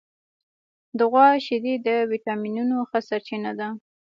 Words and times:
د 0.97 0.99
غوا 1.11 1.27
شیدې 1.45 1.73
د 1.87 1.87
وټامینونو 2.11 2.75
ښه 2.89 2.99
سرچینه 3.09 3.51
ده. 3.59 3.67